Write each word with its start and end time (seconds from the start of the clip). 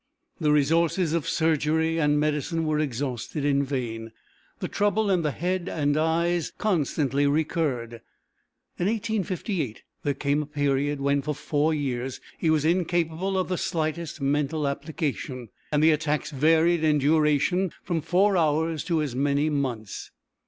The 0.39 0.51
resources 0.51 1.13
of 1.13 1.29
surgery 1.29 1.99
and 1.99 2.19
medicine 2.19 2.65
were 2.65 2.79
exhausted 2.79 3.45
in 3.45 3.63
vain. 3.63 4.11
The 4.57 4.67
trouble 4.67 5.11
in 5.11 5.21
the 5.21 5.29
head 5.29 5.69
and 5.69 5.95
eyes 5.95 6.51
constantly 6.57 7.27
recurred. 7.27 8.01
In 8.79 8.87
1858 8.87 9.83
there 10.01 10.15
came 10.15 10.41
a 10.41 10.47
period 10.47 11.01
when 11.01 11.21
for 11.21 11.35
four 11.35 11.71
years 11.75 12.19
he 12.39 12.49
was 12.49 12.65
incapable 12.65 13.37
of 13.37 13.47
the 13.47 13.59
slightest 13.59 14.19
mental 14.19 14.67
application, 14.67 15.49
and 15.71 15.83
the 15.83 15.91
attacks 15.91 16.31
varied 16.31 16.83
in 16.83 16.97
duration 16.97 17.71
from 17.83 18.01
four 18.01 18.35
hours 18.35 18.83
to 18.85 19.03
as 19.03 19.13
many 19.15 19.51
months. 19.51 20.09